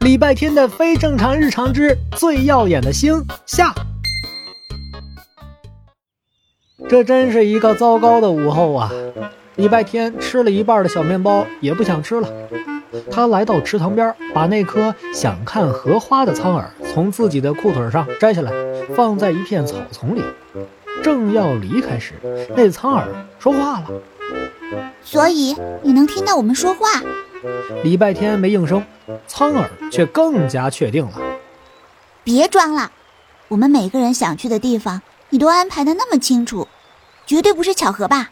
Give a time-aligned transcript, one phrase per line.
[0.00, 3.74] 礼拜天的非正常日常之最耀眼的星下。
[6.88, 8.90] 这真是一个糟糕的午后啊！
[9.56, 12.32] 礼拜天吃了一半的小面包也不想吃了。
[13.10, 18.50] 他来到池塘边，把那颗想看荷花的苍耳从自己的裤腿上摘下来，
[18.96, 20.22] 放在一片草丛里。
[21.02, 22.14] 正要离开时，
[22.56, 23.06] 那苍耳
[23.38, 23.86] 说话了。
[25.02, 26.86] 所以你能听到我们说话？
[27.82, 28.84] 礼拜天没应声，
[29.26, 31.18] 苍耳却更加确定了。
[32.22, 32.90] 别装了，
[33.48, 36.68] 我们每个人想去的地方，你都安排的那么清楚，
[37.26, 38.30] 绝对不是巧合吧？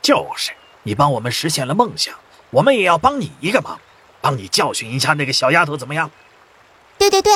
[0.00, 0.50] 就是，
[0.82, 2.14] 你帮我们实现了梦想，
[2.50, 3.78] 我们也要帮你一个忙，
[4.20, 6.10] 帮你教训一下那个小丫头，怎么样？
[6.98, 7.32] 对对对，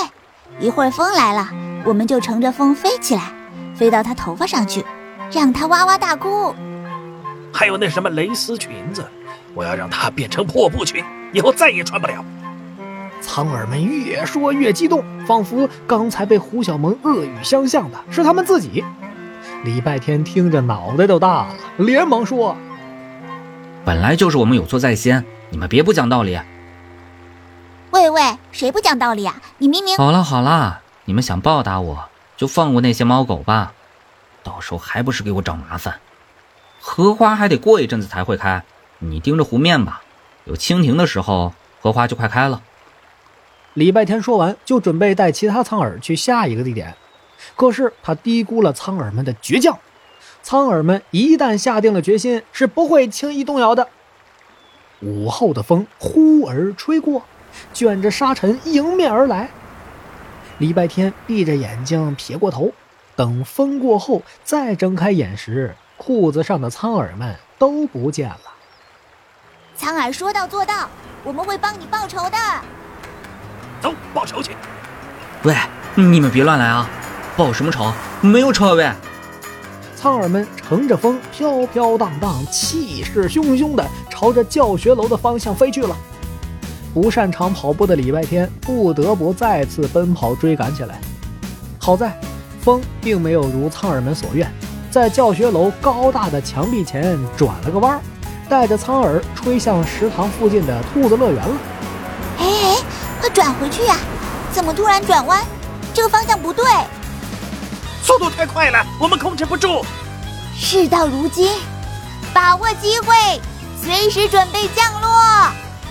[0.59, 1.49] 一会儿风来了，
[1.85, 3.33] 我们就乘着风飞起来，
[3.77, 4.85] 飞到她头发上去，
[5.31, 6.55] 让她哇哇大哭。
[7.53, 9.09] 还有那什么蕾丝裙子，
[9.57, 11.03] 我要让它变成破布裙，
[11.33, 12.23] 以后再也穿不了。
[13.23, 18.85] 苍耳们越说越激动，仿佛刚才被胡小萌恶语相向的是他们自己。
[19.65, 22.55] 礼拜天听着脑袋都大了，连忙说
[23.83, 26.39] ：“本来就是我们有错在先，你们别不讲道理。”
[27.93, 29.41] 喂喂，谁不讲道理啊？
[29.57, 29.97] 你明明……
[29.97, 32.05] 好了好了，你们想报答我
[32.37, 33.73] 就放过那些猫狗吧，
[34.43, 35.95] 到时候还不是给我找麻烦？
[36.79, 38.63] 荷花还得过一阵子才会开，
[38.99, 40.03] 你盯着湖面吧，
[40.45, 42.63] 有蜻蜓的时候，荷花就快开了。
[43.75, 46.95] 礼拜天说完，就准备带其他苍耳去下一个地点。
[47.55, 49.79] 可是他低估了苍耳们的倔强，
[50.43, 53.87] 苍耳们一旦下定了决心，是不会轻易动摇的。
[55.03, 57.23] 午后的风忽而吹过，
[57.75, 59.51] 卷着沙尘迎面而来。
[60.57, 62.73] 礼拜天闭着眼睛撇过头，
[63.15, 68.56] 等风过后再睁开眼时，裤子上的苍耳们都不见了。
[69.79, 70.89] 苍耳说到做到，
[71.23, 72.37] 我们会帮你报仇的。
[73.81, 74.57] 走，报仇去！
[75.43, 75.55] 喂，
[75.95, 76.89] 你们别乱来啊！
[77.37, 77.93] 报什么仇？
[78.23, 78.91] 没有仇喂！
[79.95, 85.95] 苍耳们乘着风，飘飘荡荡，气势汹汹地朝着教学楼的方向飞去了。
[86.95, 90.99] 不擅长跑步的礼拜天不得不再次奔跑追赶起来。
[91.79, 92.19] 好在，
[92.63, 94.51] 风并没有如苍耳们所愿，
[94.91, 98.01] 在教学楼高大的墙壁前转了个弯，
[98.49, 101.57] 带着苍耳吹向食堂附近的兔子乐园了。
[102.39, 102.77] 哎哎，
[103.21, 103.97] 快转回去呀！
[104.53, 105.45] 怎么突然转弯？
[105.93, 106.65] 这个方向不对。
[108.03, 109.85] 速度太快了，我们控制不住。
[110.55, 111.51] 事到如今，
[112.33, 113.15] 把握机会，
[113.83, 115.11] 随时准备降落。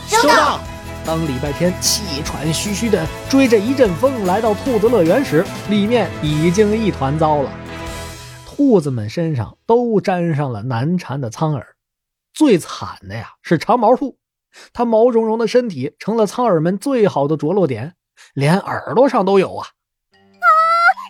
[0.08, 0.60] 收到。
[1.06, 7.50] 当礼拜天气喘吁吁地追着一阵风来到兔子乐园时，里面已经一团糟了。
[8.46, 11.75] 兔子们身上都沾上了难缠的苍耳，
[12.36, 14.18] 最惨的呀是长毛兔，
[14.74, 17.96] 它毛茸茸的身体成了苍耳们最好的着落点，
[18.34, 19.66] 连耳朵上都有啊。
[19.66, 20.48] 啊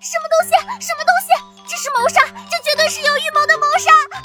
[0.04, 0.52] 什么东西？
[0.86, 1.34] 什么东西？
[1.68, 2.22] 这是谋杀！
[2.52, 3.92] 这绝对是有预谋的谋杀！
[4.12, 4.22] 啊！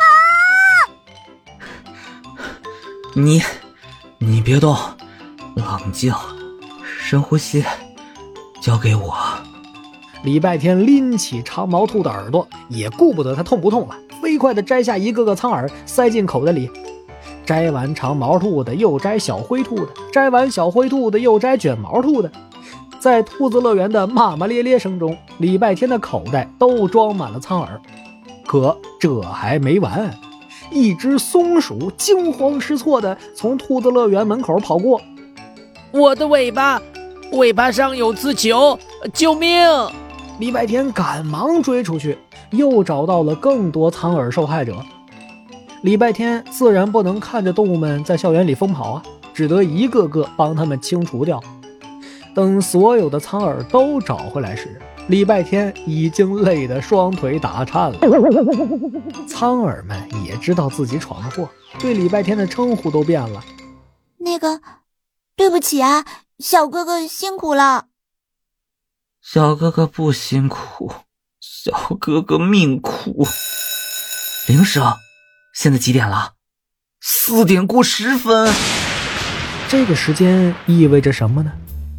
[3.14, 3.42] 你，
[4.18, 4.76] 你别动，
[5.56, 6.14] 冷静，
[7.00, 7.64] 深呼吸，
[8.60, 9.16] 交给我。
[10.22, 16.70] 礼拜天拎起长毛兔的耳朵，也顾不得它痛不痛了，飞快地摘下一个个苍耳，塞进口袋里。
[17.44, 22.30] 摘完长毛兔的，又摘小灰兔的；摘完小灰兔的，又摘卷毛兔的。
[23.00, 27.80] 在兔子乐园的骂骂咧咧声中，礼拜天的口袋都装满了苍耳。
[28.46, 30.12] 可这还没完，
[30.70, 35.00] 一只松鼠惊慌失措地从兔子乐园门口跑过。
[35.92, 36.80] 我的尾巴，
[37.32, 38.78] 尾巴上有刺球！
[39.12, 39.66] 救命！
[40.38, 42.16] 礼拜天赶忙追出去，
[42.52, 44.76] 又找到了更多苍耳受害者。
[45.82, 49.02] 礼拜天自然不能看着动物们在校园里疯跑啊，
[49.32, 51.42] 只得一个个帮他们清除掉。
[52.34, 57.98] 等所有的苍耳都找回来时，礼拜天已经累得双腿打颤了。
[59.26, 61.48] 苍耳们也知道自己闯了祸，
[61.80, 63.42] 对礼拜天的称呼都变了。
[64.18, 64.60] 那个，
[65.34, 66.04] 对不起啊，
[66.38, 67.86] 小哥哥辛苦了。
[69.20, 70.92] 小哥哥不辛苦，
[71.62, 73.28] 小哥哥命苦。
[74.48, 74.94] 铃声，
[75.52, 76.32] 现在几点了？
[77.02, 78.50] 四点过十分。
[79.68, 81.52] 这个时间意味着什么呢？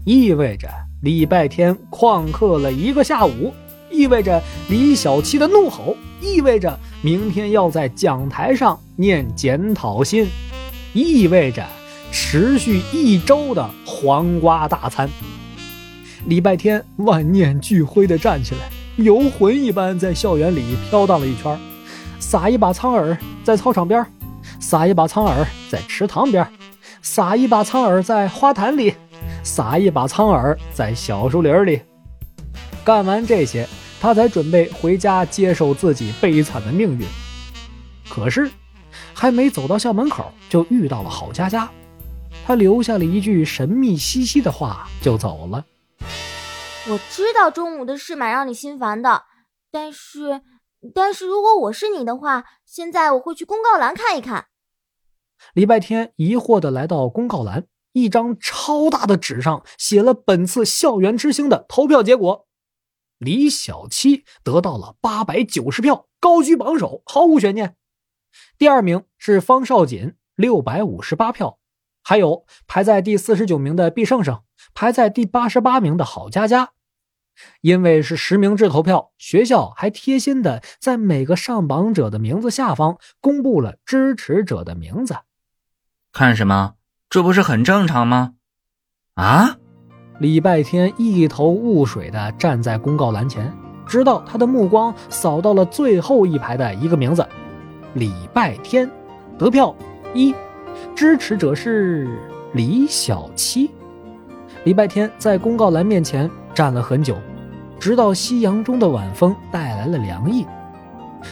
[0.04, 0.68] 意味着
[1.04, 3.54] 礼拜天旷课了一个下午，
[3.92, 10.28] 意味着李小七的怒吼，意味着明天要在讲台上念检讨信，
[10.92, 11.64] 意味着
[12.12, 15.08] 持续一周的黄瓜大餐。
[16.26, 18.62] 礼拜天万念俱灰的站起来，
[19.02, 21.60] 游魂一般在校园里飘荡了一圈，
[22.20, 24.06] 撒一把苍耳在操场边，
[24.60, 26.48] 撒一把苍耳在池塘边，
[27.02, 28.94] 撒一把苍耳在花坛里。
[29.44, 31.82] 撒一把苍耳在小树林里。
[32.84, 33.68] 干完这些，
[34.00, 37.06] 他才准备回家接受自己悲惨的命运。
[38.08, 38.50] 可是，
[39.14, 41.70] 还没走到校门口，就遇到了郝佳佳。
[42.46, 45.66] 他留下了一句神秘兮兮的话，就走了。
[46.90, 49.26] 我知道中午的事蛮让你心烦的，
[49.70, 50.42] 但是，
[50.96, 54.48] 但是如果我是你的话，现在我会去公告栏看一看。
[55.54, 62.48] 礼拜天疑惑的来到公告栏，一张超大的纸上写了本次校园之星的投票结果。
[63.20, 67.76] 李小七得到了八百九十票，高居榜首，毫无悬念。
[68.58, 71.60] 第二名是方少锦，六百五十八票。
[72.04, 74.42] 还有排在第四十九名的毕胜胜，
[74.74, 76.70] 排在第八十八名的郝佳佳。
[77.62, 85.16] 因为是实名制投票，学校还贴心的在每个上榜者的名字下方公布了支持者的名字。
[86.12, 86.74] 看什么？
[87.10, 88.34] 这不是很正常吗？
[89.16, 89.58] 啊！
[90.20, 93.52] 礼拜天一头雾水的站在公告栏前，
[93.88, 97.28] 直到他的目光扫到了最后一排的一个名字：
[97.96, 98.90] 礼拜天，
[99.40, 99.76] 得票
[100.14, 100.36] 一。
[100.96, 102.08] 支持者是
[102.54, 103.70] 李小七。
[104.64, 107.16] 礼拜天在公告栏面前站了很久，
[107.80, 110.46] 直到夕阳中的晚风带来了凉意，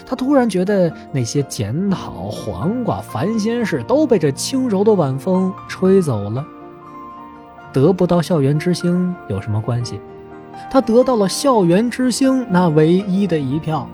[0.06, 6.46] 他突然觉得那些检讨、黄瓜、烦心事都被这轻柔的晚风吹走了。
[7.72, 10.00] 得不到校园之星有什么关系？
[10.72, 13.88] 他得到了校园之星那唯一的一票。